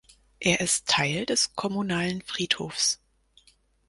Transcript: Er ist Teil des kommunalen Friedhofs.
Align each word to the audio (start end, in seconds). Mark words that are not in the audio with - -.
Er 0.39 0.61
ist 0.61 0.87
Teil 0.87 1.27
des 1.27 1.53
kommunalen 1.55 2.23
Friedhofs. 2.23 2.99